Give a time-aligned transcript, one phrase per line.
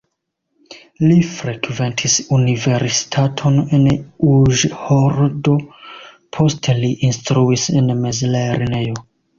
[1.03, 3.87] Li frekventis universitaton en
[4.33, 5.61] Uĵhorodo,
[6.39, 9.03] poste li instruis en mezlernejo.